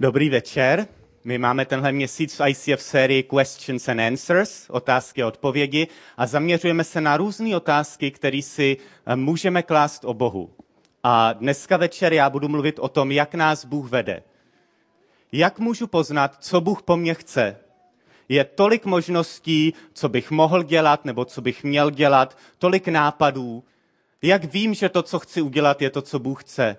[0.00, 0.86] Dobrý večer.
[1.24, 6.84] My máme tenhle měsíc v ICF sérii Questions and Answers, otázky a odpovědi, a zaměřujeme
[6.84, 8.76] se na různé otázky, které si
[9.06, 10.50] eh, můžeme klást o Bohu.
[11.02, 14.22] A dneska večer já budu mluvit o tom, jak nás Bůh vede.
[15.32, 17.56] Jak můžu poznat, co Bůh po mně chce?
[18.28, 23.64] Je tolik možností, co bych mohl dělat nebo co bych měl dělat, tolik nápadů.
[24.22, 26.76] Jak vím, že to, co chci udělat, je to, co Bůh chce?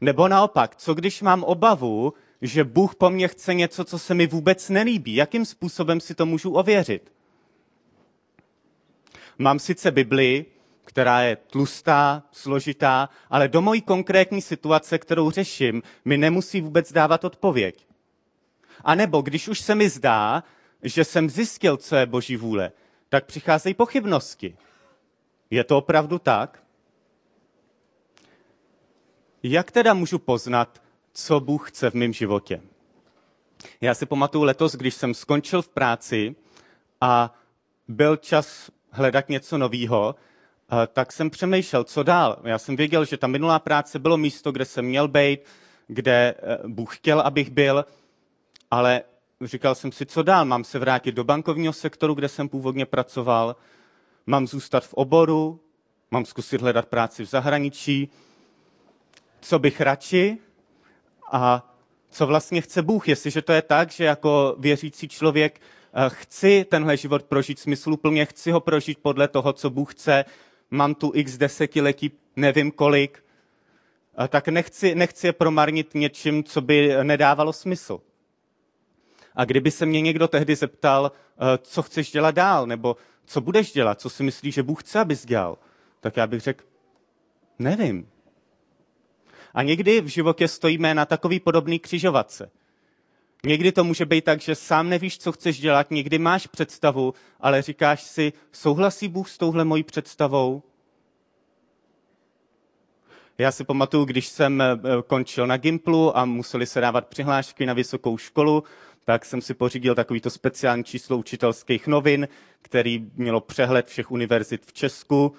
[0.00, 2.12] Nebo naopak, co když mám obavu,
[2.42, 5.14] že Bůh po mně chce něco, co se mi vůbec nelíbí?
[5.14, 7.12] Jakým způsobem si to můžu ověřit?
[9.38, 10.46] Mám sice Bibli,
[10.84, 17.24] která je tlustá, složitá, ale do mojí konkrétní situace, kterou řeším, mi nemusí vůbec dávat
[17.24, 17.86] odpověď.
[18.84, 20.44] A nebo když už se mi zdá,
[20.82, 22.72] že jsem zjistil, co je Boží vůle,
[23.08, 24.56] tak přicházejí pochybnosti.
[25.50, 26.62] Je to opravdu tak?
[29.42, 32.60] Jak teda můžu poznat, co Bůh chce v mém životě?
[33.80, 36.34] Já si pamatuju letos, když jsem skončil v práci
[37.00, 37.34] a
[37.88, 40.14] byl čas hledat něco nového,
[40.72, 42.38] eh, tak jsem přemýšlel, co dál.
[42.44, 45.40] Já jsem věděl, že ta minulá práce bylo místo, kde jsem měl být,
[45.86, 47.84] kde eh, Bůh chtěl, abych byl,
[48.70, 49.02] ale
[49.40, 50.44] říkal jsem si, co dál.
[50.44, 53.56] Mám se vrátit do bankovního sektoru, kde jsem původně pracoval,
[54.26, 55.60] mám zůstat v oboru,
[56.10, 58.08] mám zkusit hledat práci v zahraničí,
[59.40, 60.38] co bych radši
[61.32, 61.68] a
[62.10, 63.08] co vlastně chce Bůh.
[63.08, 68.50] Jestliže to je tak, že jako věřící člověk eh, chci tenhle život prožít smysluplně, chci
[68.50, 70.24] ho prožít podle toho, co Bůh chce,
[70.70, 73.24] mám tu x desetiletí, nevím kolik,
[74.24, 78.00] eh, tak nechci, nechci je promarnit něčím, co by nedávalo smysl.
[79.34, 83.72] A kdyby se mě někdo tehdy zeptal, eh, co chceš dělat dál, nebo co budeš
[83.72, 85.58] dělat, co si myslíš, že Bůh chce, abys dělal,
[86.00, 86.64] tak já bych řekl,
[87.58, 88.11] nevím.
[89.54, 92.50] A někdy v životě stojíme na takový podobný křižovatce.
[93.46, 97.62] Někdy to může být tak, že sám nevíš, co chceš dělat, někdy máš představu, ale
[97.62, 100.62] říkáš si, souhlasí Bůh s touhle mojí představou?
[103.38, 107.72] Já si pamatuju, když jsem eh, končil na Gimplu a museli se dávat přihlášky na
[107.72, 108.64] vysokou školu,
[109.04, 112.28] tak jsem si pořídil takovýto speciální číslo učitelských novin,
[112.62, 115.34] který mělo přehled všech univerzit v Česku.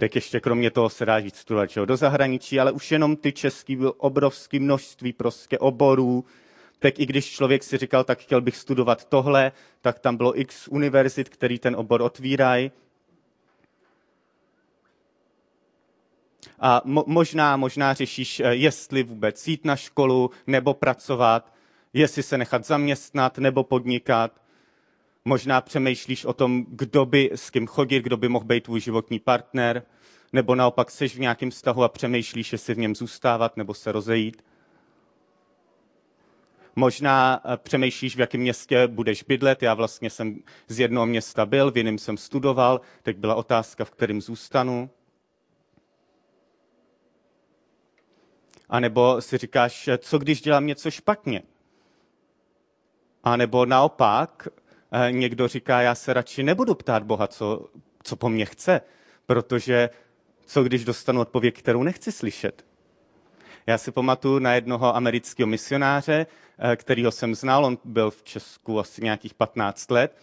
[0.00, 3.76] Tak ještě kromě toho se dá jít studovat do zahraničí, ale už jenom ty český
[3.76, 6.24] byl obrovský množství prostě oborů.
[6.78, 10.68] Tak i když člověk si říkal, tak chtěl bych studovat tohle, tak tam bylo x
[10.68, 12.70] univerzit, který ten obor otvírají.
[16.58, 21.52] A mo- možná, možná řešíš, eh, jestli vůbec jít na školu nebo pracovat,
[21.92, 24.39] jestli se nechat zaměstnat nebo podnikat.
[25.24, 29.18] Možná přemýšlíš o tom, kdo by s kým chodit, kdo by mohl být tvůj životní
[29.18, 29.82] partner,
[30.32, 34.44] nebo naopak jsi v nějakém vztahu a přemýšlíš, jestli v něm zůstávat nebo se rozejít.
[36.76, 39.62] Možná eh, přemýšlíš, v jakém městě budeš bydlet.
[39.62, 43.90] Já vlastně jsem z jednoho města byl, v jiném jsem studoval, teď byla otázka, v
[43.90, 44.90] kterém zůstanu.
[48.68, 51.42] A nebo si říkáš, co když dělám něco špatně?
[53.24, 54.59] A nebo naopak, eh,
[55.10, 57.66] někdo říká, já se radši nebudu ptát Boha, co,
[58.02, 58.80] co po mně chce,
[59.26, 59.90] protože
[60.46, 62.64] co když dostanu odpověď, kterou nechci slyšet?
[63.66, 66.26] Já si pamatuju na jednoho amerického misionáře,
[66.58, 70.16] eh, kterýho jsem znal, on byl v Česku asi nějakých 15 let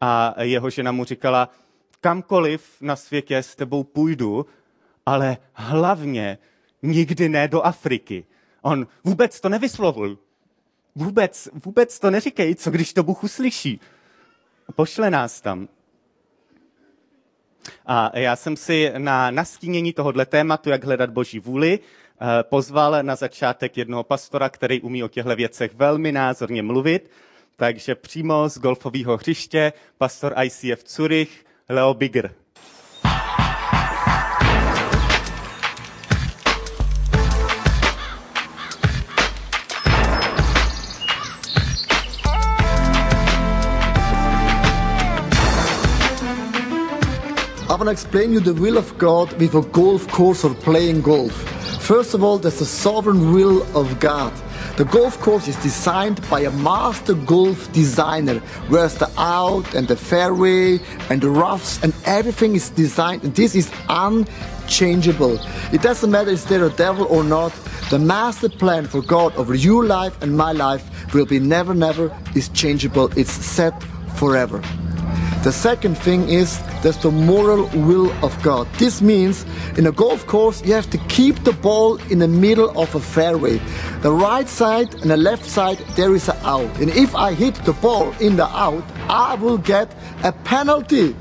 [0.00, 1.48] a jeho žena mu říkala,
[2.00, 4.46] kamkoliv na světě s tebou půjdu,
[5.06, 6.38] ale hlavně
[6.82, 8.24] nikdy ne do Afriky.
[8.62, 10.18] On vůbec to nevyslovil.
[10.94, 13.80] Vůbec, vůbec to neříkej, co když to Bůh uslyší.
[14.74, 15.68] Pošle nás tam.
[17.86, 23.16] A já jsem si na nastínění tohohle tématu, jak hledat boží vůli, eh, pozval na
[23.16, 27.10] začátek jednoho pastora, který umí o těchto věcech velmi názorně mluvit.
[27.56, 32.34] Takže přímo z golfového hřiště pastor ICF Zurich, Leo Bigger.
[47.82, 51.32] Want to explain you the will of God with a golf course or playing golf.
[51.82, 54.32] First of all, there's the sovereign will of God.
[54.76, 58.38] The golf course is designed by a master golf designer,
[58.68, 60.78] whereas the out and the fairway
[61.10, 63.22] and the roughs and everything is designed.
[63.34, 65.40] This is unchangeable.
[65.72, 67.52] It doesn't matter if there a devil or not.
[67.90, 72.16] The master plan for God over your life and my life will be never, never
[72.36, 73.10] is changeable.
[73.18, 73.74] It's set
[74.14, 74.62] forever.
[75.42, 78.68] The second thing is there's the moral will of God.
[78.78, 79.44] This means
[79.76, 83.00] in a golf course, you have to keep the ball in the middle of a
[83.00, 83.60] fairway.
[84.02, 86.70] The right side and the left side, there is an out.
[86.78, 89.94] And if I hit the ball in the out, I will get
[90.24, 91.14] a penalty.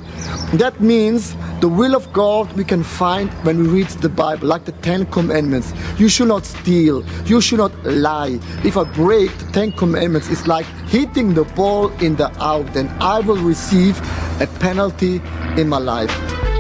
[0.54, 4.64] That means the will of God we can find when we read the Bible, like
[4.64, 5.74] the Ten Commandments.
[5.98, 7.04] You should not steal.
[7.26, 8.40] You should not lie.
[8.64, 12.90] If I break the Ten Commandments, it's like hitting the ball in the out, and
[13.04, 14.00] I will receive
[14.40, 15.22] a penalty
[15.58, 16.50] in my life.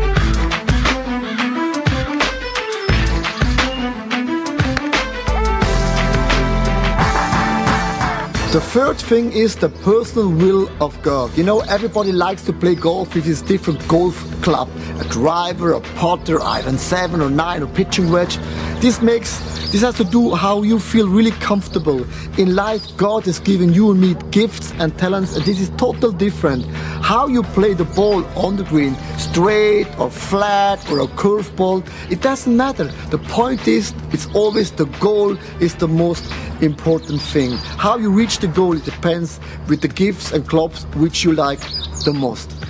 [8.51, 11.37] The third thing is the personal will of God.
[11.37, 14.69] You know, everybody likes to play golf with his different golf club.
[14.99, 18.37] A driver, a putter, iron seven or nine or pitching wedge.
[18.81, 19.37] This makes
[19.71, 22.03] this has to do how you feel really comfortable.
[22.39, 26.11] In life, God has given you and me gifts and talents, and this is total
[26.11, 26.65] different.
[26.99, 32.21] How you play the ball on the green, straight or flat or a curveball, it
[32.21, 32.85] doesn't matter.
[33.11, 36.25] The point is, it's always the goal is the most
[36.61, 37.51] important thing.
[37.77, 41.61] How you reach the goal, it depends with the gifts and clubs which you like
[42.03, 42.60] the most.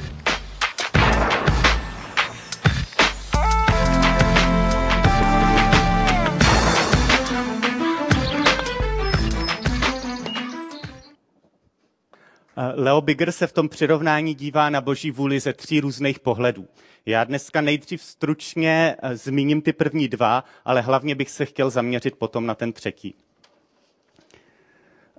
[12.81, 16.67] Leo Bigger se v tom přirovnání dívá na boží vůli ze tří různých pohledů.
[17.05, 22.15] Já dneska nejdřív stručně eh, zmíním ty první dva, ale hlavně bych se chtěl zaměřit
[22.15, 23.15] potom na ten třetí.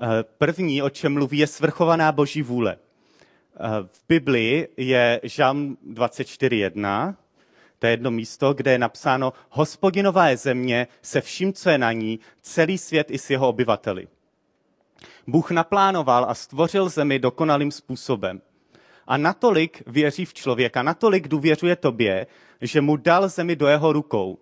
[0.03, 0.07] Eh,
[0.39, 2.77] první, o čem mluví, je svrchovaná boží vůle.
[2.77, 7.17] Eh, v Biblii je Žalm 24.1,
[7.79, 11.93] to je jedno místo, kde je napsáno Hospodinová je země se vším, co je na
[11.93, 14.09] ní, celý svět i s jeho obyvateli.
[15.27, 18.41] Bůh naplánoval a stvořil zemi dokonalým způsobem.
[19.07, 22.27] A natolik věří v člověka, natolik důvěřuje tobě,
[22.61, 24.39] že mu dal zemi do jeho rukou.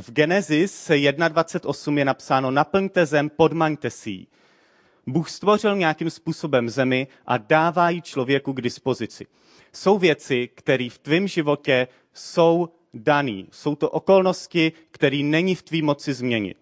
[0.00, 4.26] V Genesis 1.28 je napsáno, naplňte zem, podmaňte si ji.
[5.06, 9.26] Bůh stvořil nějakým způsobem zemi a dává ji člověku k dispozici.
[9.72, 13.48] Jsou věci, které v tvém životě jsou daný.
[13.52, 16.56] Jsou to okolnosti, které není v tvý moci změnit.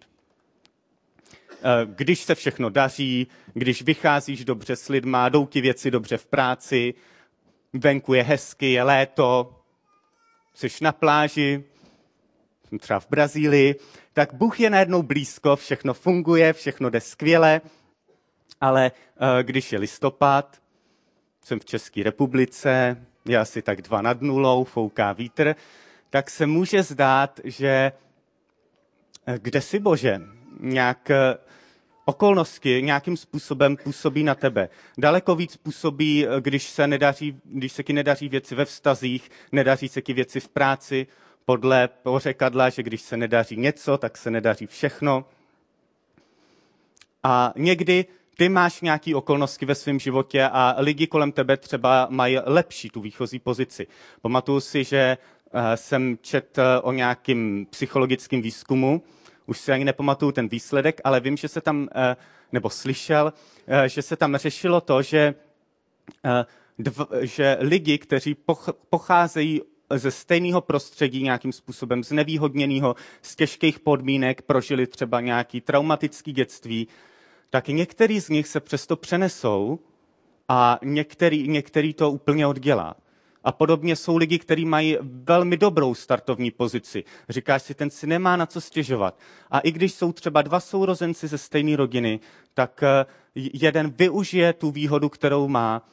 [1.67, 6.25] Eh, když se všechno daří, když vycházíš dobře s lidma, jdou ti věci dobře v
[6.25, 6.93] práci,
[7.73, 9.55] venku je hezky, je léto,
[10.53, 11.63] jsi na pláži,
[12.79, 13.75] třeba v Brazílii,
[14.13, 17.61] tak Bůh je najednou blízko, všechno funguje, všechno jde skvěle,
[18.61, 20.61] ale eh, když je listopad,
[21.43, 25.55] jsem v České republice, je asi tak dva nad nulou, fouká vítr,
[26.09, 27.91] tak se může zdát, že
[29.27, 30.21] eh, kde jsi Bože?
[30.59, 31.11] Nějak
[32.05, 34.69] okolnosti nějakým způsobem působí na tebe.
[34.97, 40.01] Daleko víc působí, když se, nedaří, když se ti nedaří věci ve vztazích, nedaří se
[40.01, 41.07] ti věci v práci,
[41.45, 45.25] podle pořekadla, že když se nedaří něco, tak se nedaří všechno.
[47.23, 48.05] A někdy
[48.37, 53.01] ty máš nějaké okolnosti ve svém životě a lidi kolem tebe třeba mají lepší tu
[53.01, 53.87] výchozí pozici.
[54.21, 54.97] Pamatuju si, že
[55.53, 59.03] eh, jsem četl o nějakým psychologickém výzkumu,
[59.45, 62.15] už si ani nepamatuju ten výsledek, ale vím, že se tam, eh,
[62.51, 63.33] nebo slyšel,
[63.67, 65.35] eh, že se tam řešilo to, že,
[66.25, 66.45] eh,
[67.21, 68.35] že lidi, kteří
[68.89, 69.61] pocházejí
[69.95, 76.87] ze stejného prostředí nějakým způsobem z nevýhodněného, z těžkých podmínek, prožili třeba nějaký traumatický dětství,
[77.49, 79.79] tak některý z nich se přesto přenesou
[80.49, 82.95] a některý, některý to úplně oddělá.
[83.45, 87.03] A podobně jsou lidi, kteří mají velmi dobrou startovní pozici.
[87.29, 89.19] Říkáš si, ten si nemá na co stěžovat.
[89.51, 92.19] A i když jsou třeba dva sourozenci ze stejné rodiny,
[92.53, 95.89] tak eh, jeden využije tu výhodu, kterou má,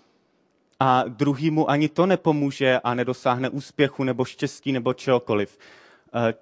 [0.81, 5.59] a druhý mu ani to nepomůže a nedosáhne úspěchu nebo štěstí nebo čehokoliv.
[6.15, 6.35] Eh,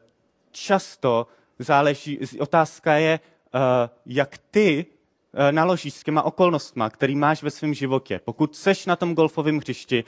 [0.50, 1.26] často
[1.58, 3.20] záleží, otázka je,
[3.54, 4.86] eh, jak ty
[5.50, 8.20] naložíš s těma okolnostma, který máš ve svém životě.
[8.24, 10.04] Pokud seš na tom golfovém hřišti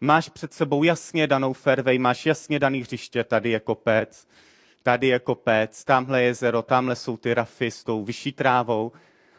[0.00, 4.28] máš před sebou jasně danou fairway, máš jasně daný hřiště, tady je kopec,
[4.82, 8.92] tady je kopec, tamhle je jezero, tamhle jsou ty rafy s tou vyšší trávou,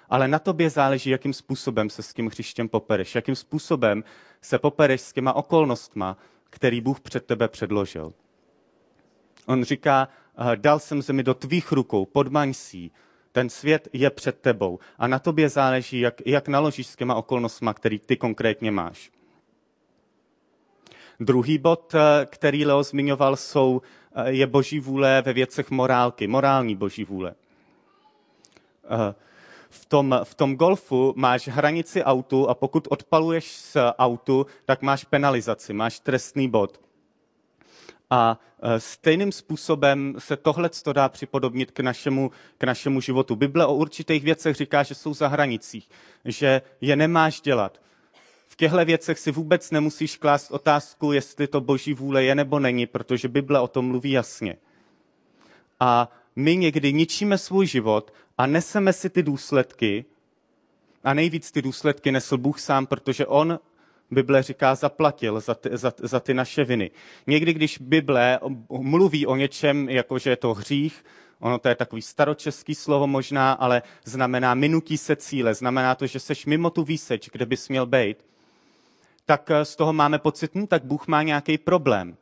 [0.10, 4.04] ale na tobě záleží, jakým způsobem se s tím hřištěm popereš, jakým způsobem
[4.42, 6.18] se popereš s těma okolnostma,
[6.50, 8.14] který Bůh před tebe předložil.
[9.46, 12.92] On říká, eh, dal jsem zemi do tvých rukou, podmaň si
[13.32, 17.74] ten svět je před tebou a na tobě záleží, jak, jak naložíš s těma okolnostma,
[17.74, 19.12] který ty konkrétně máš.
[21.20, 23.82] Druhý bod, eh, který Leo zmiňoval, jsou,
[24.16, 27.36] eh, je boží vůle ve věcech morálky, morální boží vůle.
[28.86, 29.16] Eh,
[29.70, 35.04] v tom, v tom golfu máš hranici autu a pokud odpaluješ z autu, tak máš
[35.04, 36.82] penalizaci, máš trestný bod.
[38.10, 38.40] A
[38.78, 43.36] stejným způsobem se tohle dá připodobnit k našemu, k našemu životu.
[43.36, 45.90] Bible o určitých věcech říká, že jsou za hranicích,
[46.26, 47.82] že je nemáš dělat.
[48.48, 52.86] V těchto věcech si vůbec nemusíš klást otázku, jestli to boží vůle je nebo není,
[52.86, 54.58] protože Bible o tom mluví jasně.
[55.80, 60.06] A my někdy ničíme svůj život a neseme si ty důsledky,
[61.04, 63.60] a nejvíc ty důsledky nesl Bůh sám, protože on
[64.12, 66.92] Bible říká, zaplatil za ty, za, za ty naše viny.
[67.28, 68.40] Někdy, když Bible
[68.70, 71.06] mluví o něčem, jako že je to hřích,
[71.40, 76.20] ono to je takový staročeský slovo možná, ale znamená minutí se cíle, znamená to, že
[76.20, 78.18] seš mimo tu výseč, kde bys měl být,
[79.28, 82.18] tak eh, z toho máme pocit, hm, tak Bůh má nějaký problém.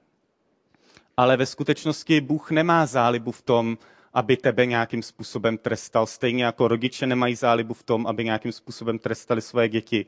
[1.17, 3.77] Ale ve skutečnosti Bůh nemá zálibu v tom,
[4.13, 6.05] aby tebe nějakým způsobem trestal.
[6.05, 10.05] Stejně jako rodiče nemají zálibu v tom, aby nějakým způsobem trestali svoje děti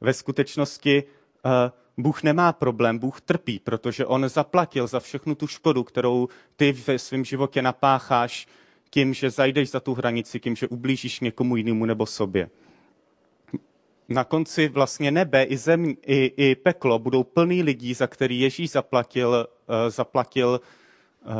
[0.00, 1.04] ve skutečnosti
[1.44, 1.52] uh,
[1.98, 6.98] Bůh nemá problém, Bůh trpí, protože on zaplatil za všechnu tu škodu, kterou ty ve
[6.98, 8.46] svém životě napácháš
[8.90, 12.50] tím, že zajdeš za tu hranici, tím, že ublížíš někomu jinému nebo sobě.
[14.08, 18.70] Na konci vlastně nebe i zem, i, i peklo budou plný lidí, za který Ježíš
[18.70, 20.60] zaplatil, uh, zaplatil
[21.24, 21.32] uh,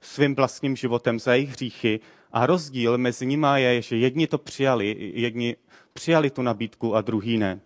[0.00, 2.00] svým vlastním životem za jejich hříchy.
[2.32, 5.56] A rozdíl mezi nimi je, že jedni to přijali, jedni
[5.92, 7.60] přijali tu nabídku a druhý ne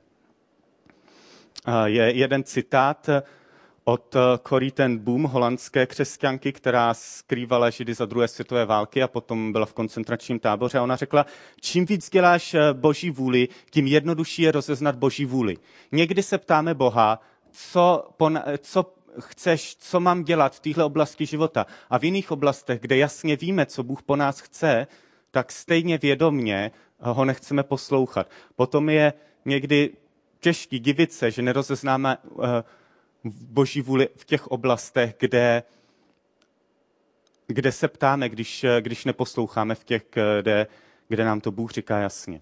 [1.84, 3.08] je jeden citát
[3.84, 4.16] od
[4.48, 9.66] Corrie ten Boom, holandské křesťanky, která skrývala Židy za druhé světové války a potom byla
[9.66, 10.78] v koncentračním táboře.
[10.78, 11.26] A ona řekla,
[11.60, 15.56] čím víc děláš eh, boží vůli, tím jednodušší je rozeznat boží vůli.
[15.92, 18.08] Někdy se ptáme Boha, co,
[18.58, 21.66] co chceš, co mám dělat v téhle oblasti života.
[21.90, 24.86] A v jiných oblastech, kde jasně víme, co Bůh po nás chce,
[25.30, 28.30] tak stejně vědomně ho nechceme poslouchat.
[28.56, 29.12] Potom je
[29.44, 29.90] někdy
[30.40, 32.44] těžký divit se, že nerozeznáme uh,
[33.24, 35.62] boží vůli v těch oblastech, kde,
[37.46, 40.02] kde se ptáme, když, když neposloucháme v těch,
[40.40, 40.66] kde,
[41.08, 42.40] kde nám to Bůh říká jasně.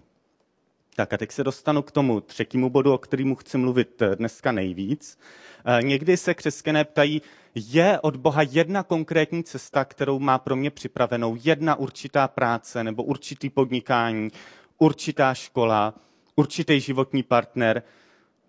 [0.95, 5.19] Tak a teď se dostanu k tomu třetímu bodu, o kterému chci mluvit dneska nejvíc.
[5.65, 7.21] Eh, někdy se křesťané ptají,
[7.55, 13.03] je od Boha jedna konkrétní cesta, kterou má pro mě připravenou, jedna určitá práce nebo
[13.03, 14.29] určitý podnikání,
[14.77, 15.93] určitá škola,
[16.35, 17.83] určitý životní partner,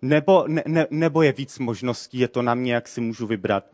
[0.05, 3.65] nebo, ne, ne, nebo je víc možností, je to na mě, jak si můžu vybrat.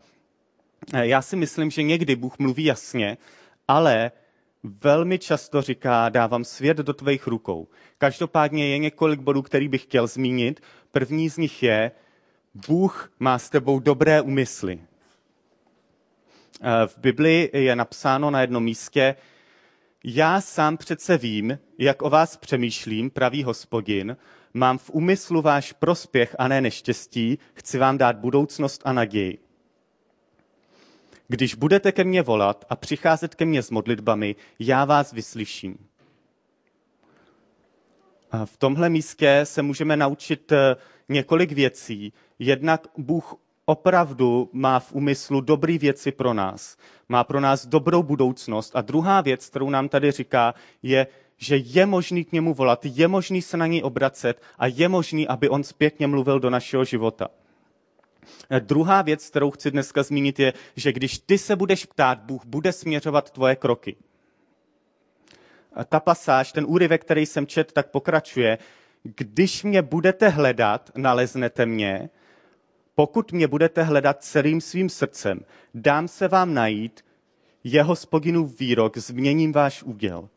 [0.92, 3.18] Eh, já si myslím, že někdy Bůh mluví jasně,
[3.68, 4.12] ale
[4.62, 7.68] velmi často říká, dávám svět do tvých rukou.
[7.98, 10.60] Každopádně je několik bodů, který bych chtěl zmínit.
[10.90, 11.90] První z nich je,
[12.68, 14.80] Bůh má s tebou dobré úmysly.
[16.62, 19.16] Eh, v Biblii je napsáno na jednom místě,
[20.04, 24.16] já sám přece vím, jak o vás přemýšlím, pravý hospodin,
[24.54, 29.38] mám v úmyslu váš prospěch a ne neštěstí, chci vám dát budoucnost a naději.
[31.28, 35.78] Když budete ke mně volat a přicházet ke mně s modlitbami, já vás vyslyším.
[38.30, 40.76] A v tomhle místě se můžeme naučit eh,
[41.08, 42.12] několik věcí.
[42.38, 46.76] Jednak Bůh opravdu má v úmyslu dobré věci pro nás.
[47.08, 48.76] Má pro nás dobrou budoucnost.
[48.76, 51.06] A druhá věc, kterou nám tady říká, je,
[51.42, 55.28] že je možný k němu volat, je možný se na něj obracet a je možný,
[55.28, 57.28] aby on zpětně mluvil do našeho života.
[58.60, 62.72] Druhá věc, kterou chci dneska zmínit, je, že když ty se budeš ptát, Bůh bude
[62.72, 63.96] směřovat tvoje kroky.
[65.88, 68.58] Ta pasáž, ten úryvek, který jsem čet, tak pokračuje.
[69.02, 72.10] Když mě budete hledat, naleznete mě,
[72.94, 75.40] pokud mě budete hledat celým svým srdcem,
[75.74, 77.04] dám se vám najít,
[77.64, 80.28] jeho hospodinův výrok, změním váš úděl.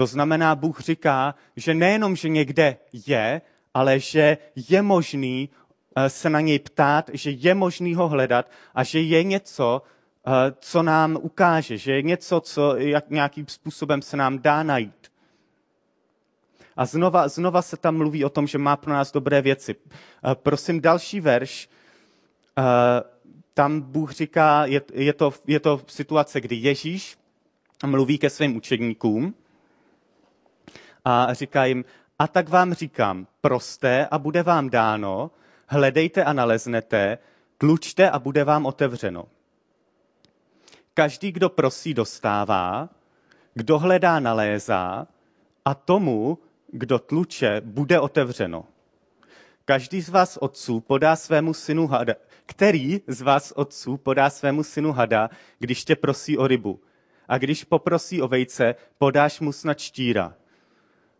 [0.00, 2.76] To znamená, Bůh říká, že nejenom, že někde
[3.06, 3.40] je,
[3.74, 4.38] ale že
[4.70, 5.48] je možný
[5.96, 9.82] eh, se na něj ptát, že je možný ho hledat a že je něco,
[10.26, 10.30] eh,
[10.60, 15.12] co nám ukáže, že je něco, co jak nějakým způsobem se nám dá najít.
[16.76, 19.74] A znova, znova se tam mluví o tom, že má pro nás dobré věci.
[19.76, 21.68] Eh, prosím, další verš.
[23.54, 27.16] Tam Bůh říká, je, je, to, je to situace, kdy Ježíš
[27.86, 29.34] mluví ke svým učedníkům
[31.04, 31.84] a říká jim,
[32.18, 35.30] a tak vám říkám, prosté a bude vám dáno,
[35.66, 37.18] hledejte a naleznete,
[37.58, 39.26] tlučte a bude vám otevřeno.
[40.94, 42.88] Každý, kdo prosí, dostává,
[43.54, 45.06] kdo hledá, nalézá
[45.64, 46.38] a tomu,
[46.72, 48.64] kdo tluče, bude otevřeno.
[49.64, 52.14] Každý z vás otců podá svému synu hada,
[52.46, 56.80] který z vás otců podá svému synu hada, když tě prosí o rybu.
[57.28, 60.34] A když poprosí o vejce, podáš mu snad štíra.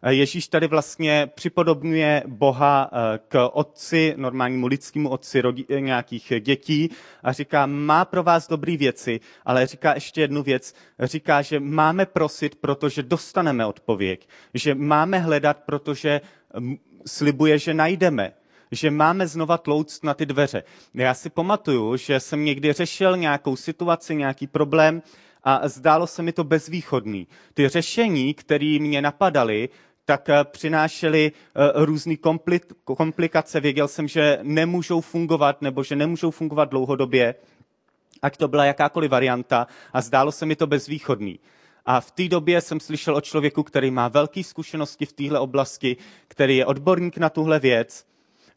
[0.08, 6.90] Ježíš tady vlastně připodobňuje Boha eh, k otci, normálnímu lidskému otci rodi, nějakých dětí
[7.22, 10.74] a říká, má pro vás dobré věci, ale říká ještě jednu věc.
[11.00, 14.28] Říká, že máme prosit, protože dostaneme odpověď.
[14.54, 16.20] Že máme hledat, protože
[16.58, 16.76] mm,
[17.06, 18.32] slibuje, že najdeme
[18.72, 20.62] že máme znova tlouct na ty dveře.
[20.94, 25.02] Já si pamatuju, že jsem někdy řešil nějakou situaci, nějaký problém
[25.44, 27.28] a zdálo se mi to bezvýchodný.
[27.54, 29.68] Ty řešení, které mě napadaly,
[30.10, 32.14] tak eh, přinášely eh, různé
[32.84, 33.60] komplikace.
[33.60, 37.34] Věděl jsem, že nemůžou fungovat nebo že nemůžou fungovat dlouhodobě,
[38.22, 41.38] ať to byla jakákoliv varianta a zdálo se mi to bezvýchodný.
[41.86, 45.96] A v té době jsem slyšel o člověku, který má velké zkušenosti v téhle oblasti,
[46.28, 48.06] který je odborník na tuhle věc.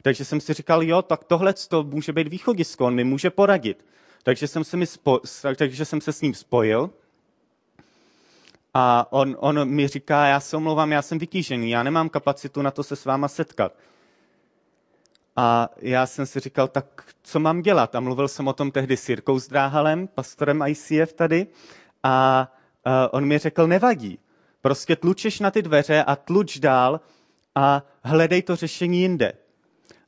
[0.02, 3.86] Takže jsem si říkal, jo, tak tohle to může být východisko, on mi může poradit.
[4.24, 5.20] Takže jsem se, mi spo,
[5.56, 6.90] takže jsem se s ním spojil
[8.74, 12.72] a on, on mi říká, já se omlouvám, já jsem vytížený, já nemám kapacitu na
[12.72, 13.74] to se s váma setkat.
[15.36, 17.96] A já jsem si říkal, tak co mám dělat?
[17.96, 21.48] A mluvil jsem o tom tehdy s Jirkou Zdráhalem, pastorem ICF tady.
[22.04, 22.48] A
[22.86, 24.20] uh, on mi řekl, nevadí.
[24.62, 27.02] Prostě tlučeš na ty dveře a tluč dál
[27.56, 29.34] a hledej to řešení jinde.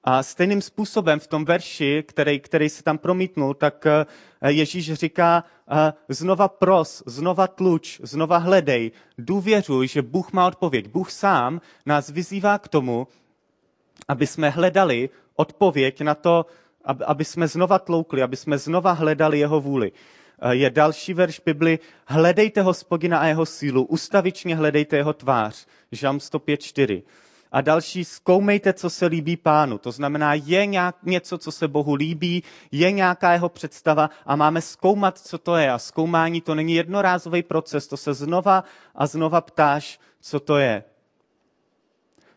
[0.08, 4.06] A stejným způsobem v tom verši, který, který se tam promítnul, tak eh,
[4.52, 10.88] Ježíš říká, eh, znova pros, znova tluč, znova hledej, důvěřuj, že Bůh má odpověď.
[10.88, 13.08] Bůh sám nás vyzývá k tomu,
[14.08, 16.46] aby jsme hledali odpověď na to,
[17.06, 19.92] aby jsme znova tloukli, aby jsme znova hledali jeho vůli.
[20.40, 25.66] Eh, je další verš Bibli, hledejte hospodina a jeho sílu, ustavičně hledejte jeho tvář.
[25.92, 27.04] Žám 105.4.
[27.56, 29.78] A další, zkoumejte, co se líbí pánu.
[29.78, 34.62] To znamená, je nějak něco, co se Bohu líbí, je nějaká jeho představa a máme
[34.62, 35.72] zkoumat, co to je.
[35.72, 38.64] A zkoumání to není jednorázový proces, to se znova
[38.96, 40.84] a znova ptáš, co to je.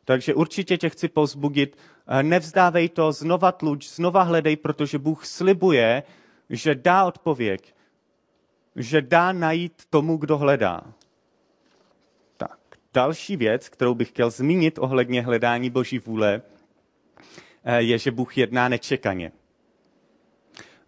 [0.05, 6.03] Takže určitě tě chci pozbudit, eh, nevzdávej to, znova tluč, znova hledej, protože Bůh slibuje,
[6.51, 7.75] že dá odpověď,
[8.77, 10.81] že dá najít tomu, kdo hledá.
[12.99, 16.43] Další věc, kterou bych chtěl zmínit ohledně hledání Boží vůle,
[17.65, 19.33] eh, je, že Bůh jedná nečekaně.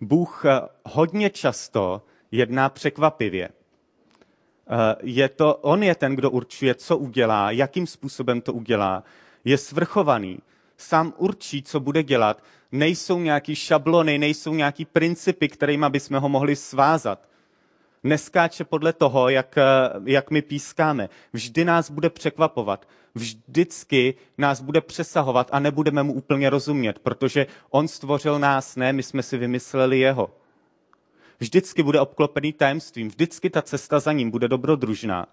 [0.00, 3.48] Bůh eh, hodně často jedná překvapivě.
[3.48, 9.04] Eh, je to, on je ten, kdo určuje, co udělá, jakým způsobem to udělá.
[9.44, 10.38] Je svrchovaný.
[10.76, 12.42] Sám určí, co bude dělat.
[12.72, 17.29] Nejsou nějaký šablony, nejsou nějaký principy, kterými bychom ho mohli svázat
[18.02, 19.62] neskáče podle toho, jak, eh,
[20.04, 21.08] jak my pískáme.
[21.32, 22.88] Vždy nás bude překvapovat.
[23.14, 29.02] Vždycky nás bude přesahovat a nebudeme mu úplně rozumět, protože on stvořil nás, ne, my
[29.02, 30.30] jsme si vymysleli jeho.
[31.40, 35.26] Vždycky bude obklopený tajemstvím, vždycky ta cesta za ním bude dobrodružná.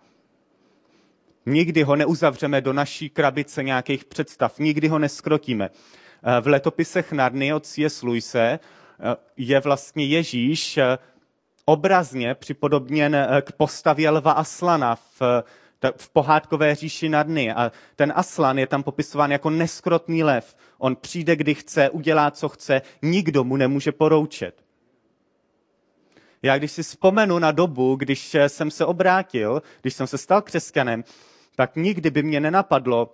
[1.46, 5.70] Nikdy ho neuzavřeme do naší krabice nějakých představ, nikdy ho neskrotíme.
[5.70, 8.04] Eh, v letopisech Narny od C.S.
[8.04, 8.60] Luise
[9.00, 10.80] eh, je vlastně Ježíš
[11.70, 15.44] obrazně připodobněn eh, k postavě lva Aslana v,
[15.98, 17.54] v pohádkové říši Narny.
[17.54, 20.56] A ten Aslan je tam popisován jako neskrotný lev.
[20.78, 24.64] On přijde, kdy chce, udělá, co chce, nikdo mu nemůže poroučet.
[26.42, 30.42] Já když si vzpomenu na dobu, když eh, jsem se obrátil, když jsem se stal
[30.42, 31.04] křesťanem,
[31.56, 33.14] tak nikdy by mě nenapadlo,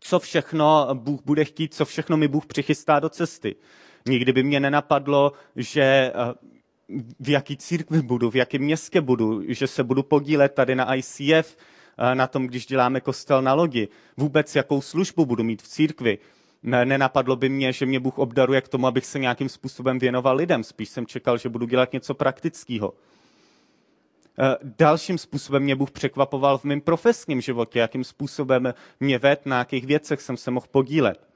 [0.00, 3.56] co všechno Bůh bude chtít, co všechno mi Bůh přichystá do cesty.
[4.08, 6.12] Nikdy by mě nenapadlo, že eh,
[7.20, 11.56] v jaký církvi budu, v jakém městě budu, že se budu podílet tady na ICF,
[11.98, 16.18] eh, na tom, když děláme kostel na lodi, vůbec jakou službu budu mít v církvi.
[16.62, 20.64] Nenapadlo by mě, že mě Bůh obdaruje k tomu, abych se nějakým způsobem věnoval lidem.
[20.64, 22.94] Spíš jsem čekal, že budu dělat něco praktického.
[24.38, 29.58] Eh, dalším způsobem mě Bůh překvapoval v mém profesním životě, jakým způsobem mě ved, na
[29.58, 31.29] jakých věcech jsem se mohl podílet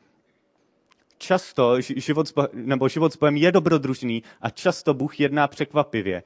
[1.25, 6.23] často život, nebo život s Bohem je dobrodružný a často Bůh jedná překvapivě.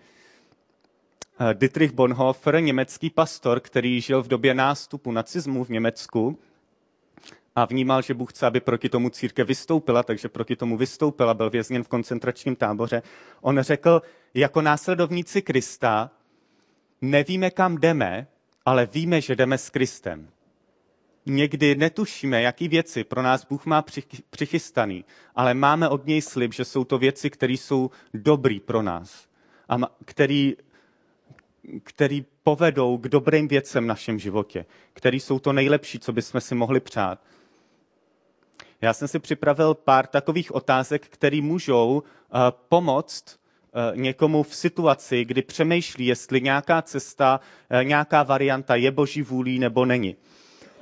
[1.40, 6.38] Eh, Dietrich Bonhoeffer, německý pastor, který žil v době nástupu nacismu v Německu
[7.56, 11.50] a vnímal, že Bůh chce, aby proti tomu církev vystoupila, takže proti tomu vystoupila, byl
[11.50, 13.02] vězněn v koncentračním táboře.
[13.40, 14.02] On řekl,
[14.34, 16.10] jako následovníci Krista
[17.02, 18.26] nevíme, kam jdeme,
[18.66, 20.28] ale víme, že jdeme s Kristem
[21.28, 23.84] někdy netušíme, jaký věci pro nás Bůh má
[24.30, 29.28] přichystaný, ale máme od něj slib, že jsou to věci, které jsou dobrý pro nás
[29.68, 30.56] a který,
[31.82, 36.54] který povedou k dobrým věcem v našem životě, které jsou to nejlepší, co bychom si
[36.54, 37.20] mohli přát.
[38.80, 43.24] Já jsem si připravil pár takových otázek, které můžou uh, pomoct
[43.92, 49.58] uh, někomu v situaci, kdy přemýšlí, jestli nějaká cesta, uh, nějaká varianta je boží vůlí
[49.58, 50.16] nebo není.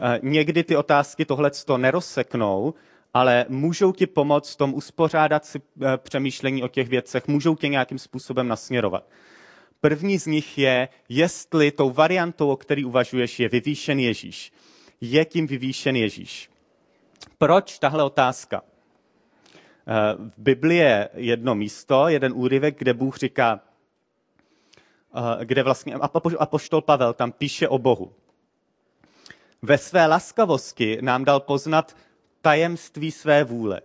[0.01, 2.75] Eh, někdy ty otázky tohle to nerozseknou,
[3.15, 7.69] ale můžou ti pomoct v tom uspořádat si eh, přemýšlení o těch věcech, můžou tě
[7.69, 9.09] nějakým způsobem nasměrovat.
[9.81, 14.53] První z nich je, jestli tou variantou, o který uvažuješ, je vyvýšen Ježíš.
[15.01, 16.51] Je tím vyvýšen Ježíš.
[17.39, 18.63] Proč tahle otázka?
[18.63, 23.61] Eh, v Biblii je jedno místo, jeden úryvek, kde Bůh říká,
[25.45, 25.95] kde vlastně
[26.39, 28.13] apoštol Pavel tam píše o Bohu.
[29.67, 31.97] Ve své laskavosti nám dal poznat
[32.41, 33.81] tajemství své vůle.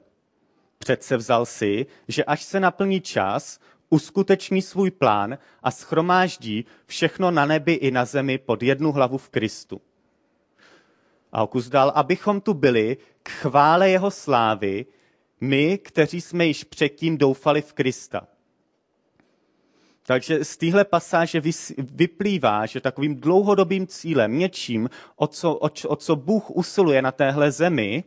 [0.78, 7.46] Přece vzal si, že až se naplní čas, uskuteční svůj plán a schromáždí všechno na
[7.46, 9.82] nebi i na zemi pod jednu hlavu v Kristu.
[11.32, 14.86] A okus dal, abychom tu byli k chvále jeho slávy,
[15.42, 18.28] my, kteří jsme již předtím doufali v Krista.
[20.06, 21.42] Takže z téhle pasáže
[21.78, 27.52] vyplývá, že takovým dlouhodobým cílem, něčím, o co, o, o co Bůh usiluje na téhle
[27.52, 28.04] zemi,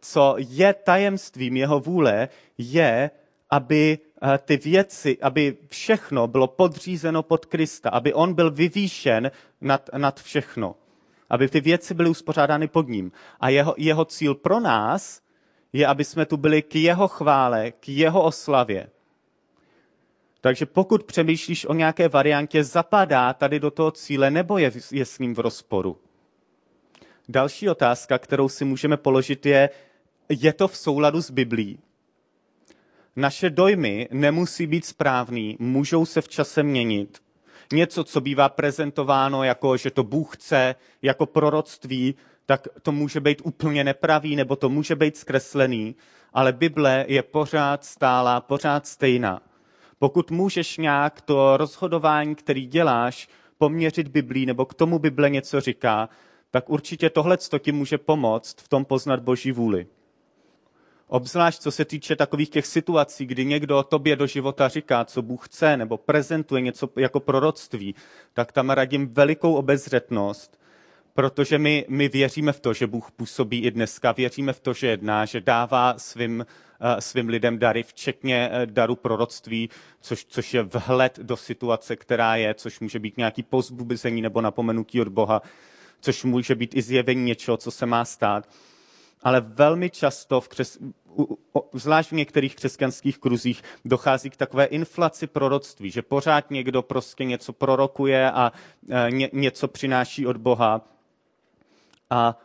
[0.00, 3.10] co je tajemstvím jeho vůle, je,
[3.50, 9.30] aby eh, ty věci, aby všechno bylo podřízeno pod Krista, aby on byl vyvýšen
[9.60, 10.74] nad, nad všechno,
[11.30, 13.12] aby ty věci byly uspořádány pod ním.
[13.40, 15.20] A jeho, jeho cíl pro nás
[15.72, 18.90] je, aby jsme tu byli k jeho chvále, k jeho oslavě.
[20.42, 25.18] Takže pokud přemýšlíš o nějaké variantě, zapadá tady do toho cíle nebo je, je s
[25.18, 25.98] ním v rozporu?
[27.28, 29.70] Další otázka, kterou si můžeme položit, je,
[30.28, 31.78] je to v souladu s Biblí?
[33.16, 37.18] Naše dojmy nemusí být správný, můžou se v čase měnit.
[37.72, 42.14] Něco, co bývá prezentováno jako, že to Bůh chce, jako proroctví,
[42.46, 45.96] tak to může být úplně nepravý, nebo to může být zkreslený,
[46.32, 49.42] ale Bible je pořád stálá, pořád stejná.
[50.02, 56.08] Pokud můžeš nějak to rozhodování, který děláš, poměřit Biblí, nebo k tomu Bible něco říká,
[56.50, 59.86] tak určitě tohle ti může pomoct v tom poznat Boží vůli.
[61.08, 65.46] Obzvlášť co se týče takových těch situací, kdy někdo tobě do života říká, co Bůh
[65.48, 67.94] chce, nebo prezentuje něco jako proroctví,
[68.32, 70.60] tak tam radím velikou obezřetnost,
[71.14, 74.86] protože my, my věříme v to, že Bůh působí i dneska, věříme v to, že
[74.86, 76.46] jedná, že dává svým,
[76.80, 79.70] uh, svým lidem dary, včetně uh, daru proroctví,
[80.00, 85.00] což, což je vhled do situace, která je, což může být nějaký pozbuzení nebo napomenutí
[85.00, 85.42] od Boha,
[86.00, 88.48] což může být i zjevení něčeho, co se má stát.
[89.22, 90.78] Ale velmi často, v křes,
[91.72, 97.52] zvlášť v některých křesťanských kruzích, dochází k takové inflaci proroctví, že pořád někdo prostě něco
[97.52, 98.52] prorokuje a
[98.88, 100.92] e, ně, něco přináší od Boha
[102.12, 102.36] a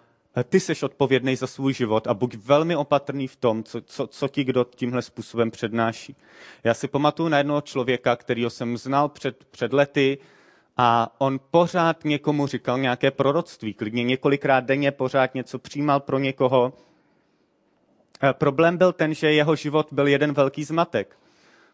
[0.44, 4.28] ty seš odpovědný za svůj život a buď velmi opatrný v tom, co, co, co
[4.28, 6.16] ti kdo tímhle způsobem přednáší.
[6.64, 10.18] Já si pamatuju na jednoho člověka, kterýho jsem znal před, před lety
[10.78, 16.74] a on pořád někomu říkal nějaké proroctví, klidně několikrát denně pořád něco přijímal pro někoho.
[18.24, 21.18] E, problém byl ten, že jeho život byl jeden velký zmatek.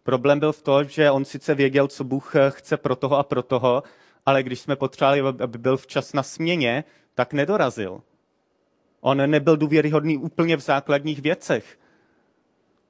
[0.04, 3.44] Problém byl v tom, že on sice věděl, co Bůh chce pro toho a pro
[3.44, 3.84] toho,
[4.26, 6.84] ale když jsme potřebovali, aby byl včas na směně,
[7.16, 8.02] tak nedorazil.
[9.02, 11.80] On nebyl důvěryhodný úplně v základních věcech.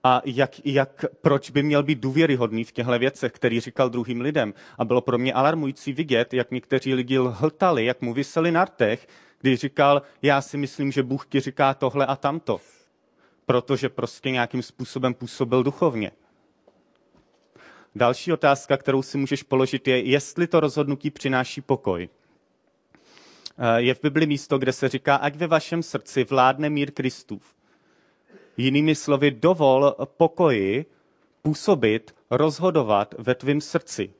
[0.04, 4.54] A jak, jak, proč by měl být důvěryhodný v těchto věcech, který říkal druhým lidem?
[4.78, 9.08] A bylo pro mě alarmující vidět, jak někteří lidi lhotali, jak mu vyseli na rtech,
[9.42, 12.62] když říkal, já si myslím, že Bůh ti říká tohle a tamto.
[13.46, 16.12] Protože prostě nějakým způsobem působil duchovně.
[17.96, 22.10] Další otázka, kterou si můžeš položit, je, jestli to rozhodnutí přináší pokoj.
[23.58, 27.56] Eh, je v Bibli místo, kde se říká, ať ve vašem srdci vládne mír Kristův.
[28.58, 30.86] Jinými slovy, dovol pokoji
[31.42, 34.14] působit, rozhodovat ve tvém srdci.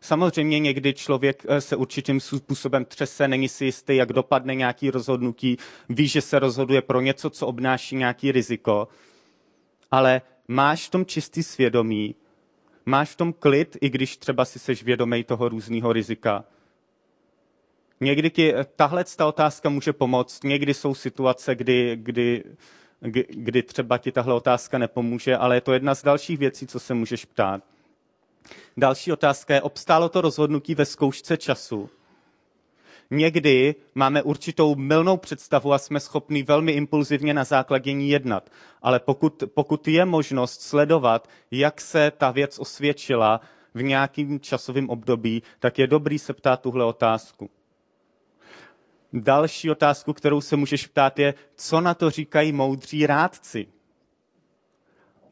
[0.00, 5.56] Samozřejmě někdy člověk eh, se určitým způsobem třese, není si jistý, jak dopadne nějaký rozhodnutí,
[5.88, 8.88] ví, že se rozhoduje pro něco, co obnáší nějaký riziko,
[9.90, 12.14] ale máš v tom čistý svědomí,
[12.86, 16.44] máš v tom klid, i když třeba si seš vědomý toho různého rizika.
[18.00, 22.44] Někdy ti tahle ta otázka může pomoct, někdy jsou situace, kdy, kdy,
[23.28, 26.94] kdy třeba ti tahle otázka nepomůže, ale je to jedna z dalších věcí, co se
[26.94, 27.62] můžeš ptát.
[28.76, 31.90] Další otázka je, obstálo to rozhodnutí ve zkoušce času?
[33.14, 38.50] Někdy máme určitou milnou představu a jsme schopni velmi impulzivně na základě ní jednat.
[38.82, 43.40] Ale pokud, pokud je možnost sledovat, jak se ta věc osvědčila
[43.74, 47.50] v nějakým časovém období, tak je dobrý se ptát tuhle otázku.
[49.12, 53.66] Další otázku, kterou se můžeš ptát, je, co na to říkají moudří rádci.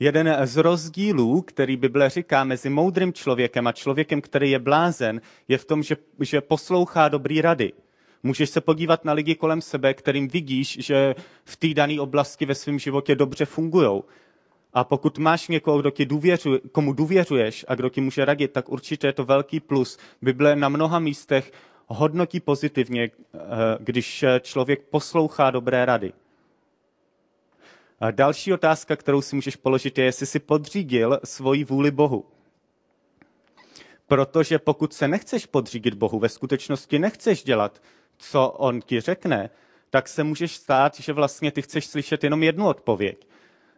[0.02, 5.58] Jeden z rozdílů, který Bible říká mezi moudrým člověkem a člověkem, který je blázen, je
[5.58, 7.72] v tom, že, že poslouchá dobrý rady.
[8.22, 12.54] Můžeš se podívat na lidi kolem sebe, kterým vidíš, že v té dané oblasti ve
[12.54, 14.02] svém životě dobře fungují.
[14.72, 18.68] A pokud máš někoho, kdo ti důvěřuje, komu důvěřuješ a kdo ti může radit, tak
[18.68, 19.98] určitě je to velký plus.
[20.22, 21.52] Bible na mnoha místech
[21.86, 23.38] hodnotí pozitivně, eh,
[23.80, 26.12] když člověk poslouchá dobré rady.
[28.00, 32.26] A další otázka, kterou si můžeš položit, je, jestli si podřídil svoji vůli Bohu.
[34.06, 37.82] Protože pokud se nechceš podřídit Bohu, ve skutečnosti nechceš dělat,
[38.18, 39.50] co On ti řekne,
[39.90, 43.26] tak se můžeš stát, že vlastně ty chceš slyšet jenom jednu odpověď.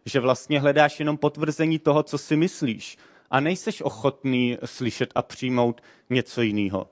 [0.05, 2.97] Že vlastně hledáš jenom potvrzení toho, co si myslíš
[3.31, 6.89] a nejseš ochotný slyšet a přijmout něco jiného.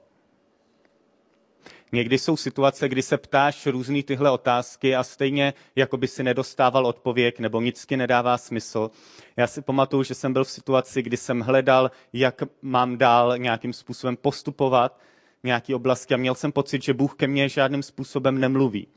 [1.91, 6.87] Někdy jsou situace, kdy se ptáš různý tyhle otázky a stejně jako by si nedostával
[6.87, 8.91] odpověď nebo nic ti nedává smysl.
[9.37, 13.73] Já si pamatuju, že jsem byl v situaci, kdy jsem hledal, jak mám dál nějakým
[13.73, 14.99] způsobem postupovat
[15.43, 18.87] nějaký oblasti a měl jsem pocit, že Bůh ke mně žádným způsobem nemluví.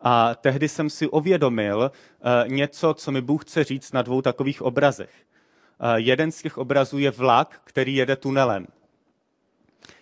[0.00, 4.62] A tehdy jsem si uvědomil uh, něco, co mi Bůh chce říct na dvou takových
[4.62, 5.10] obrazech.
[5.80, 8.66] Uh, jeden z těch obrazů je vlak, který jede tunelem.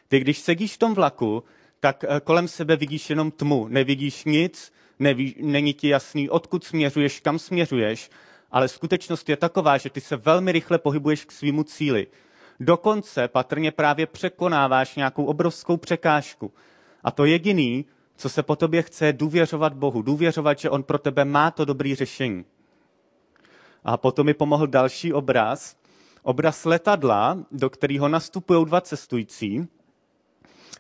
[0.09, 1.44] Ty, když sedíš v tom vlaku,
[1.85, 7.20] tak eh, kolem sebe vidíš jenom tmu, nevidíš nic, neví, není ti jasný, odkud směřuješ,
[7.20, 8.11] kam směřuješ,
[8.51, 12.07] ale skutečnost je taková, že ty se velmi rychle pohybuješ k svýmu cíli.
[12.61, 16.53] Dokonce patrně právě překonáváš nějakou obrovskou překážku.
[17.03, 17.85] A to jediný,
[18.16, 21.64] co se po tobě chce, je důvěřovat Bohu, důvěřovat, že On pro tebe má to
[21.64, 22.44] dobré řešení.
[23.85, 25.77] A potom mi pomohl další obraz,
[26.23, 29.68] obraz letadla, do kterého nastupují dva cestující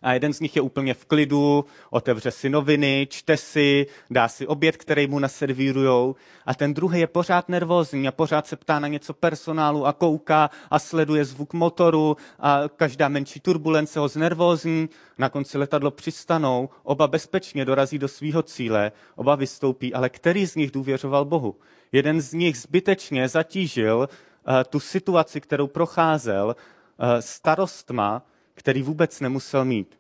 [0.02, 4.46] a jeden z nich je úplně v klidu, otevře si noviny, čte si, dá si
[4.46, 8.88] oběd, který mu naservírujou a ten druhý je pořád nervózní a pořád se ptá na
[8.88, 14.88] něco personálu a kouká a sleduje zvuk motoru a každá menší turbulence ho znervózní.
[15.18, 20.54] Na konci letadlo přistanou, oba bezpečně dorazí do svého cíle, oba vystoupí, ale který z
[20.54, 21.56] nich důvěřoval Bohu?
[21.92, 28.22] Jeden z nich zbytečně zatížil uh, tu situaci, kterou procházel, uh, starostma,
[28.54, 29.98] který vůbec nemusel mít.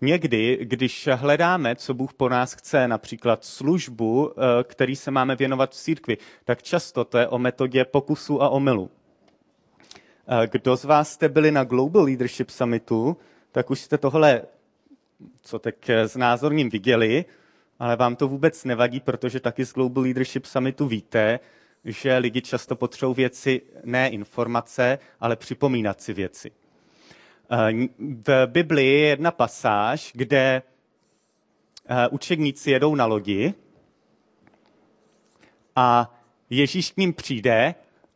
[0.00, 5.70] Někdy, když hledáme, co Bůh po nás chce, například službu, eh, který se máme věnovat
[5.70, 8.90] v církvi, tak často to je o metodě pokusu a omylu.
[10.28, 13.16] Eh, kdo z vás jste byli na Global Leadership Summitu,
[13.52, 14.42] tak už jste tohle,
[15.42, 17.24] co teď s názorním viděli,
[17.78, 21.40] ale vám to vůbec nevadí, protože taky z Global Leadership Summitu víte,
[21.84, 26.50] že lidi často potřebují věci, ne informace, ale připomínat si věci.
[27.50, 30.62] Eh, v Biblii je jedna pasáž, kde
[31.88, 33.54] eh, učedníci jedou na lodi
[35.76, 36.14] a
[36.50, 37.74] Ježíš k ním přijde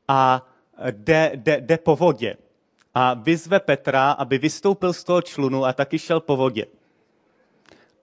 [0.08, 0.46] a
[0.90, 2.36] jde, jde, jde po vodě.
[2.94, 6.66] A vyzve Petra, aby vystoupil z toho člunu a taky šel po vodě.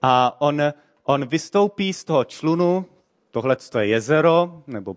[0.02, 0.62] A on,
[1.04, 2.86] on vystoupí z toho člunu,
[3.30, 4.96] tohle je jezero, nebo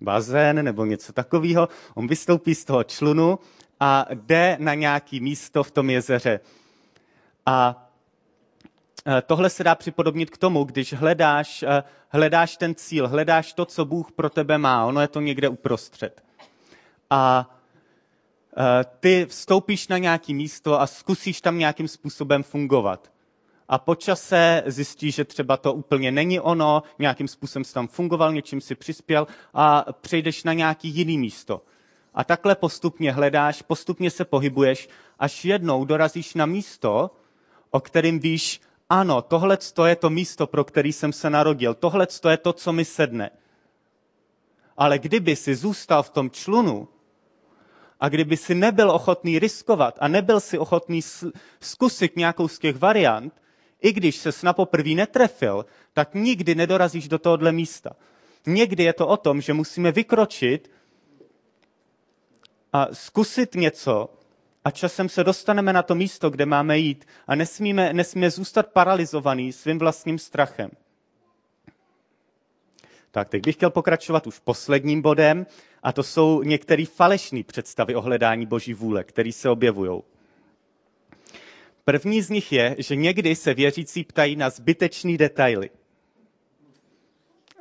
[0.00, 1.68] bazén, nebo něco takového.
[1.94, 3.38] On vystoupí z toho člunu
[3.80, 6.40] a jde na nějaký místo v tom jezeře.
[7.46, 7.88] A
[9.06, 13.64] e, tohle se dá připodobnit k tomu, když hledáš, e, hledáš ten cíl, hledáš to,
[13.64, 14.86] co Bůh pro tebe má.
[14.86, 16.22] Ono je to někde uprostřed.
[17.10, 17.50] A
[18.56, 23.12] e, ty vstoupíš na nějaký místo a zkusíš tam nějakým způsobem fungovat.
[23.68, 28.32] A po čase zjistíš, že třeba to úplně není ono, nějakým způsobem jsi tam fungoval,
[28.32, 31.62] něčím si přispěl a přejdeš na nějaký jiný místo.
[32.16, 37.10] A takhle postupně hledáš, postupně se pohybuješ, až jednou dorazíš na místo,
[37.70, 42.36] o kterým víš, ano, tohle je to místo, pro který jsem se narodil, tohle je
[42.36, 43.30] to, co mi sedne.
[44.76, 46.88] Ale kdyby si zůstal v tom člunu
[48.00, 51.00] a kdyby si nebyl ochotný riskovat a nebyl si ochotný
[51.60, 53.34] zkusit nějakou z těch variant,
[53.80, 57.96] i když se na poprví netrefil, tak nikdy nedorazíš do tohohle místa.
[58.46, 60.70] Někdy je to o tom, že musíme vykročit
[62.76, 64.08] a zkusit něco
[64.64, 69.52] a časem se dostaneme na to místo, kde máme jít a nesmíme, nesmíme zůstat paralizovaný
[69.52, 70.70] svým vlastním strachem.
[73.10, 75.46] Tak, teď bych chtěl pokračovat už posledním bodem
[75.82, 80.02] a to jsou některé falešné představy o hledání boží vůle, které se objevují.
[81.84, 85.70] První z nich je, že někdy se věřící ptají na zbytečné detaily.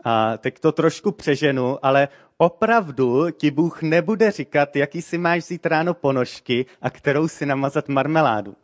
[0.04, 5.66] A teď to trošku přeženu, ale opravdu ti Bůh nebude říkat, jaký si máš vzít
[5.66, 8.56] ráno ponožky a kterou si namazat marmeládu.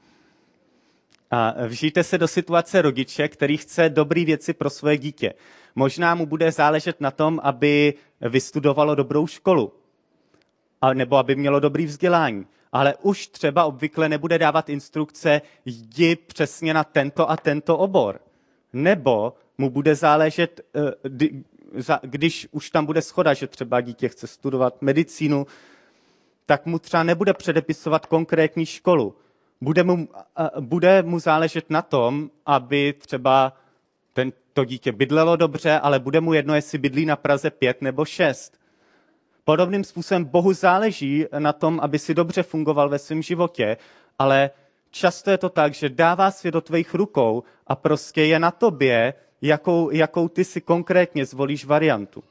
[1.32, 5.34] A vžijte se do situace rodiče, který chce dobré věci pro svoje dítě.
[5.76, 9.74] Možná mu bude záležet na tom, aby vystudovalo dobrou školu,
[10.82, 12.46] a nebo aby mělo dobrý vzdělání.
[12.72, 18.20] ale už třeba obvykle nebude dávat instrukce, jdi přesně na tento a tento obor.
[18.74, 20.62] Nebo mu bude záležet,
[21.76, 25.48] eh, když už tam bude schoda, že třeba dítě chce studovat medicínu,
[26.46, 29.16] tak mu třeba nebude předepisovat konkrétní školu.
[29.62, 30.08] Bude mu,
[30.60, 33.54] bude mu záležet na tom, aby třeba
[34.14, 38.06] ten, to dítě bydlelo dobře, ale bude mu jedno, jestli bydlí na Praze 5 nebo
[38.06, 38.60] 6.
[39.44, 43.78] Podobným způsobem Bohu záleží na tom, aby si dobře fungoval ve svém životě,
[44.20, 44.50] ale
[44.92, 49.14] často je to tak, že dává svět do tvých rukou a prostě je na tobě,
[49.42, 52.24] jakou, jakou ty si konkrétně zvolíš variantu.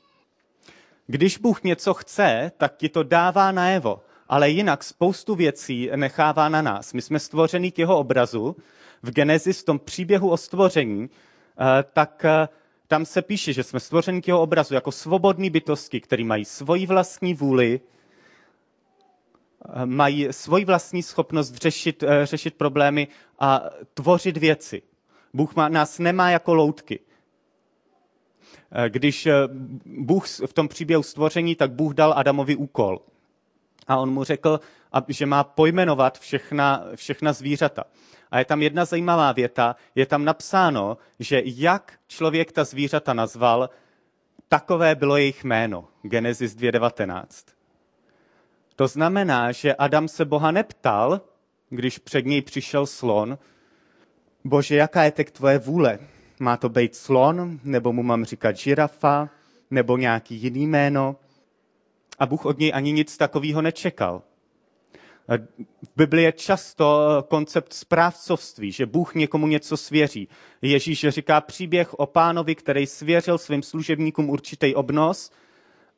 [1.07, 6.63] Když Bůh něco chce, tak ti to dává najevo, ale jinak spoustu věcí nechává na
[6.63, 6.93] nás.
[6.93, 8.57] My jsme stvořený k jeho obrazu.
[9.03, 11.11] V Genesis, v tom příběhu o stvoření,
[11.61, 12.49] eh, tak eh,
[12.87, 16.87] tam se píše, že jsme stvořeni k jeho obrazu jako svobodní bytosti, které mají svoji
[16.87, 17.81] vlastní vůli,
[19.83, 23.63] eh, mají svoji vlastní schopnost řešit, řešit problémy a
[23.95, 24.83] tvořit věci.
[25.33, 27.01] Bůh má, nás nemá jako loutky.
[28.89, 29.29] Když
[29.85, 33.01] Bůh v tom příběhu stvoření, tak Bůh dal Adamovi úkol–
[33.91, 34.61] a on mu řekl,
[35.09, 37.85] že má pojmenovat všechna, všechna zvířata.
[38.31, 43.71] A je tam jedna zajímavá věta, je tam napsáno, že jak člověk ta zvířata nazval,
[44.49, 45.89] takové bylo jejich jméno.
[46.03, 47.27] Genesis 2.19.
[48.77, 51.21] To znamená, že Adam se Boha neptal,
[51.69, 53.39] když před něj přišel slon,
[54.45, 55.99] bože, jaká je teď tvoje vůle?
[56.41, 59.29] Má to být slon, nebo mu mám říkat žirafa,
[59.71, 61.17] nebo nějaký jiný jméno?
[62.21, 64.23] a Bůh od něj ani nic takového nečekal.
[65.83, 70.29] V Biblii je často koncept správcovství, že Bůh někomu něco svěří.
[70.63, 75.33] Ježíš říká příběh o pánovi, který svěřil svým služebníkům určitý obnos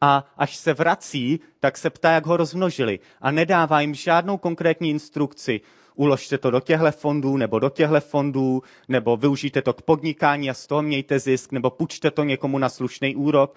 [0.05, 3.01] a až se vrací, tak se ptá, jak ho rozmnožili.
[3.21, 5.61] A nedává jim žádnou konkrétní instrukci.
[5.95, 10.55] Uložte to do těchto fondů, nebo do těchto fondů, nebo využijte to k podnikání a
[10.55, 13.55] z toho mějte zisk, nebo půjčte to někomu na slušný úrok.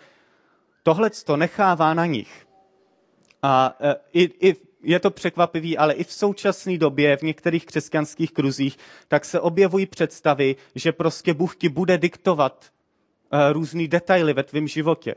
[0.84, 2.48] Tohle to nechává na nich.
[3.42, 8.32] A e, i, i je to překvapivý, ale i v současné době v některých křesťanských
[8.32, 8.78] kruzích
[9.08, 12.66] tak se objevují představy, že prostě Bůh ti bude diktovat
[13.32, 15.16] e, různý detaily ve tvém životě.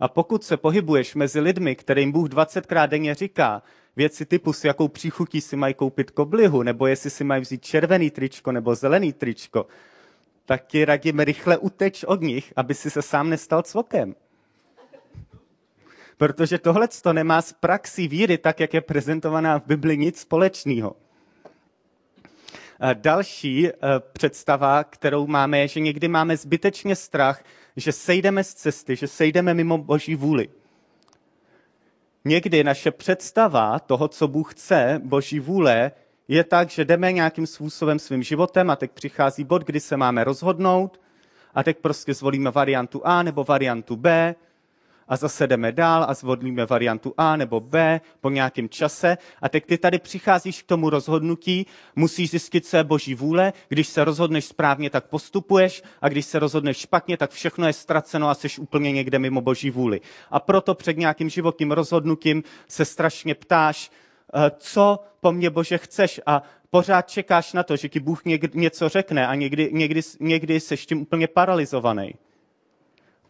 [0.00, 3.62] A pokud se pohybuješ mezi lidmi, kterým Bůh 20krát denně říká
[3.96, 8.10] věci typu, s jakou příchutí si mají koupit koblihu, nebo jestli si mají vzít červený
[8.10, 9.66] tričko nebo zelený tričko,
[10.46, 14.14] tak ti radím rychle uteč od nich, aby si se sám nestal cvokem.
[16.16, 20.96] Protože tohle to nemá s praxí víry, tak jak je prezentovaná v Bibli, nic společného.
[22.94, 23.72] Další eh,
[24.12, 27.42] představa, kterou máme, je, že někdy máme zbytečně strach,
[27.80, 30.48] že sejdeme z cesty, že sejdeme mimo Boží vůli.
[32.24, 35.92] Někdy naše představa toho, co Bůh chce, Boží vůle,
[36.28, 40.24] je tak, že jdeme nějakým způsobem svým životem a teď přichází bod, kdy se máme
[40.24, 41.00] rozhodnout
[41.54, 44.34] a teď prostě zvolíme variantu A nebo variantu B
[45.08, 49.18] a zase jdeme dál a zvolíme variantu A nebo B po nějakém čase.
[49.42, 51.66] A teď ty tady přicházíš k tomu rozhodnutí,
[51.96, 53.52] musíš zjistit, co je boží vůle.
[53.68, 58.28] Když se rozhodneš správně, tak postupuješ a když se rozhodneš špatně, tak všechno je ztraceno
[58.28, 60.00] a jsi úplně někde mimo boží vůli.
[60.30, 63.90] A proto před nějakým životním rozhodnutím se strašně ptáš,
[64.34, 68.88] eh, co po mně Bože chceš a pořád čekáš na to, že ti Bůh něco
[68.88, 72.14] řekne a někdy, někdy, někdy seš tím úplně paralizovaný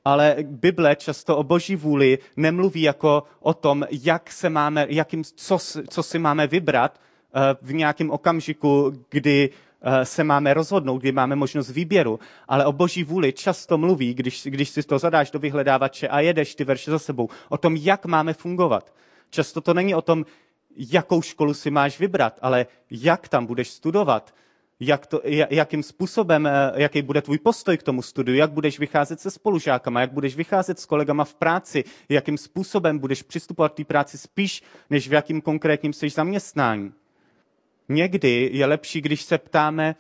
[0.09, 5.59] ale Bible často o boží vůli nemluví jako o tom, jak se máme, jakým, co,
[5.89, 9.51] co si máme vybrat eh, v nějakém okamžiku, kdy
[9.83, 12.19] eh, se máme rozhodnout, kdy máme možnost výběru,
[12.49, 16.55] ale o boží vůli často mluví, když, když si to zadáš do vyhledávače a jedeš
[16.55, 18.95] ty verše za sebou, o tom, jak máme fungovat.
[19.31, 20.25] Často to není o tom,
[20.77, 24.35] jakou školu si máš vybrat, ale jak tam budeš studovat,
[24.81, 29.21] jak to, jakým způsobem, eh, jaký bude tvůj postoj k tomu studiu, jak budeš vycházet
[29.21, 33.85] se spolužákama, jak budeš vycházet s kolegama v práci, jakým způsobem budeš přistupovat k té
[33.85, 36.93] práci spíš, než v jakým konkrétním jsi zaměstnání.
[37.89, 39.95] Někdy je lepší, když se ptáme,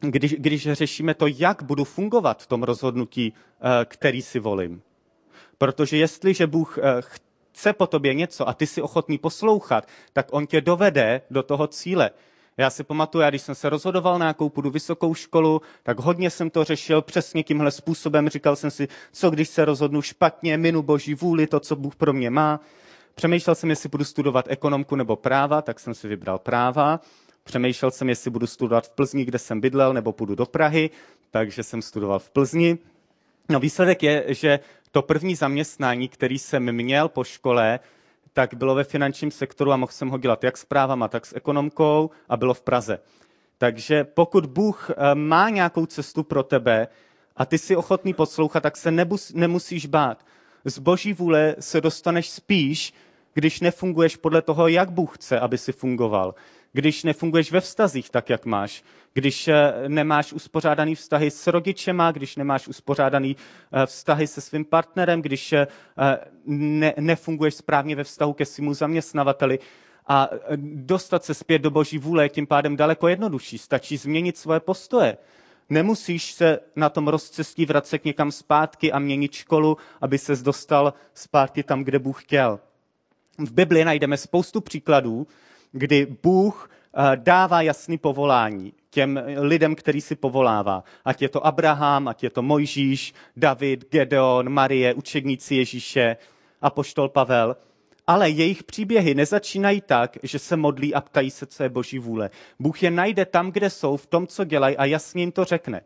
[0.00, 4.82] když, když řešíme to, jak budu fungovat v tom rozhodnutí, eh, který si volím.
[5.58, 10.46] Protože jestliže Bůh eh, chce po tobě něco a ty si ochotný poslouchat, tak on
[10.46, 12.10] tě dovede do toho cíle.
[12.58, 16.30] Já si pamatuju, já když jsem se rozhodoval na jakou půjdu vysokou školu, tak hodně
[16.30, 18.28] jsem to řešil přesně tímhle způsobem.
[18.28, 22.12] Říkal jsem si, co když se rozhodnu špatně, minu boží vůli, to, co Bůh pro
[22.12, 22.60] mě má.
[23.14, 27.00] Přemýšlel jsem, jestli budu studovat ekonomku nebo práva, tak jsem si vybral práva.
[27.44, 30.90] Přemýšlel jsem, jestli budu studovat v Plzni, kde jsem bydlel, nebo půjdu do Prahy,
[31.30, 32.78] takže jsem studoval v Plzni.
[33.48, 37.80] No výsledek je, že to první zaměstnání, který jsem měl po škole,
[38.32, 41.36] tak bylo ve finančním sektoru a mohl jsem ho dělat jak s právama, tak s
[41.36, 42.98] ekonomkou a bylo v Praze.
[43.58, 46.88] Takže pokud Bůh eh, má nějakou cestu pro tebe
[47.36, 50.24] a ty jsi ochotný poslouchat, tak se nebus, nemusíš bát.
[50.64, 52.94] Z boží vůle se dostaneš spíš,
[53.34, 56.34] když nefunguješ podle toho, jak Bůh chce, aby si fungoval.
[56.72, 58.84] Když nefunguješ ve vztazích tak, jak máš.
[59.12, 63.36] Když eh, nemáš uspořádaný vztahy s rodičema, když nemáš uspořádaný
[63.72, 65.54] eh, vztahy se svým partnerem, když
[66.46, 69.58] ne, nefunguješ správně ve vztahu ke svému zaměstnavateli,
[70.08, 73.58] a dostat se zpět do boží vůle je tím pádem daleko jednodušší.
[73.58, 75.16] Stačí změnit svoje postoje.
[75.68, 81.62] Nemusíš se na tom rozcestí vracet někam zpátky a měnit školu, aby se dostal zpátky
[81.62, 82.60] tam, kde Bůh chtěl.
[83.38, 85.26] V Bibli najdeme spoustu příkladů,
[85.72, 90.84] kdy Bůh eh, dává jasný povolání těm lidem, který si povolává.
[91.04, 96.16] Ať je to Abraham, ať je to Mojžíš, David, Gedeon, Marie, učedníci Ježíše,
[96.62, 97.56] apoštol Pavel–
[98.08, 102.30] ale jejich příběhy nezačínají tak, že se modlí a ptají se, co je boží vůle.
[102.58, 105.80] Bůh je najde tam, kde jsou, v tom, co dělají a jasně jim to řekne.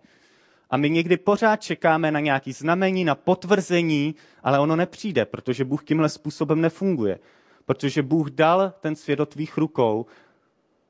[0.71, 5.85] A my někdy pořád čekáme na nějaký znamení, na potvrzení, ale ono nepřijde, protože Bůh
[5.85, 7.19] tímhle způsobem nefunguje.
[7.67, 10.07] Protože Bůh dal ten svět do tvých rukou,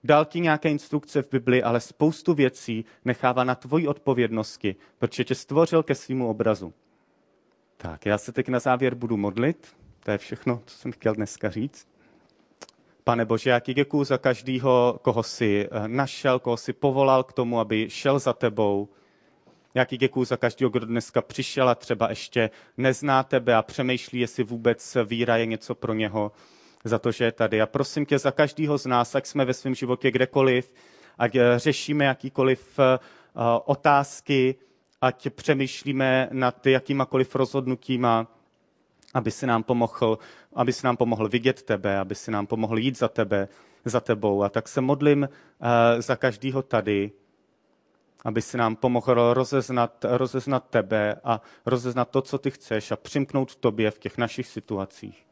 [0.04, 5.34] dal ti nějaké instrukce v Bibli, ale spoustu věcí nechává na tvoji odpovědnosti, protože tě
[5.34, 6.72] stvořil ke svýmu obrazu.
[7.76, 9.76] Tak, já se teď na závěr budu modlit.
[10.04, 11.88] To je všechno, co jsem chtěl dneska říct.
[13.04, 17.32] Pane Bože, já ti děkuji za každého, koho jsi eh, našel, koho jsi povolal k
[17.32, 18.88] tomu, aby šel za tebou.
[19.74, 24.20] Já ti děkuji za každého, kdo dneska přišel a třeba ještě nezná tebe a přemýšlí,
[24.20, 26.32] jestli vůbec víra je něco pro něho,
[26.84, 27.60] za to, že je tady.
[27.60, 30.72] A prosím tě za každého z nás, ať jsme ve svém životě kdekoliv,
[31.18, 32.98] ať eh, řešíme jakýkoliv eh,
[33.64, 34.54] otázky,
[35.00, 38.26] ať přemýšlíme nad jakýmakoliv rozhodnutíma,
[39.14, 40.18] aby si nám pomohl,
[40.54, 43.48] aby si nám pomohl vidět tebe, aby si nám pomohl jít za tebe,
[43.84, 44.42] za tebou.
[44.42, 45.28] A tak se modlím
[45.98, 47.10] za každýho tady,
[48.24, 53.56] aby si nám pomohl rozeznat, rozeznat tebe a rozeznat to, co ty chceš a přimknout
[53.56, 55.26] tobě v těch našich situacích.